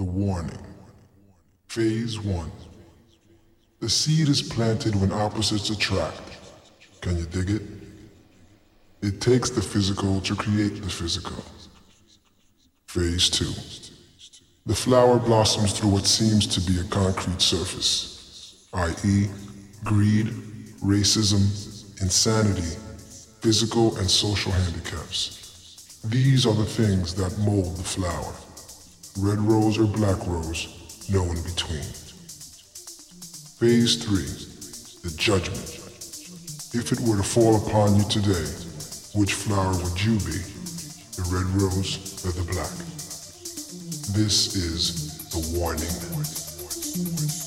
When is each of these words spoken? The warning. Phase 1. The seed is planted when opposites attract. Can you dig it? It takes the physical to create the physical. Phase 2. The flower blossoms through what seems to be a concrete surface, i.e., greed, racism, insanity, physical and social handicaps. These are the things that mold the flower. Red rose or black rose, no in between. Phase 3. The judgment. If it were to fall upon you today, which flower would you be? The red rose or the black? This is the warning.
The 0.00 0.06
warning. 0.06 0.56
Phase 1.68 2.18
1. 2.18 2.50
The 3.80 3.90
seed 3.90 4.30
is 4.30 4.40
planted 4.40 4.96
when 4.96 5.12
opposites 5.12 5.68
attract. 5.68 6.22
Can 7.02 7.18
you 7.18 7.26
dig 7.26 7.50
it? 7.50 7.62
It 9.02 9.20
takes 9.20 9.50
the 9.50 9.60
physical 9.60 10.22
to 10.22 10.34
create 10.34 10.80
the 10.80 10.88
physical. 10.88 11.44
Phase 12.86 13.28
2. 13.28 13.44
The 14.64 14.74
flower 14.74 15.18
blossoms 15.18 15.78
through 15.78 15.90
what 15.90 16.06
seems 16.06 16.46
to 16.46 16.62
be 16.62 16.80
a 16.80 16.84
concrete 16.84 17.42
surface, 17.42 18.68
i.e., 18.72 19.28
greed, 19.84 20.28
racism, 20.82 21.44
insanity, 22.00 22.74
physical 23.42 23.98
and 23.98 24.10
social 24.10 24.52
handicaps. 24.52 26.00
These 26.06 26.46
are 26.46 26.54
the 26.54 26.64
things 26.64 27.14
that 27.16 27.36
mold 27.36 27.76
the 27.76 27.84
flower. 27.84 28.32
Red 29.18 29.40
rose 29.40 29.78
or 29.78 29.86
black 29.86 30.24
rose, 30.26 30.68
no 31.10 31.24
in 31.24 31.42
between. 31.42 31.82
Phase 33.58 33.96
3. 34.04 34.22
The 35.02 35.16
judgment. 35.16 35.76
If 36.72 36.92
it 36.92 37.00
were 37.00 37.16
to 37.16 37.22
fall 37.22 37.56
upon 37.56 37.96
you 37.96 38.04
today, 38.04 38.46
which 39.14 39.34
flower 39.34 39.72
would 39.72 40.04
you 40.04 40.16
be? 40.20 40.38
The 41.16 41.26
red 41.28 41.46
rose 41.60 42.24
or 42.24 42.30
the 42.32 42.44
black? 42.52 42.70
This 44.14 44.54
is 44.54 45.28
the 45.30 45.58
warning. 45.58 47.39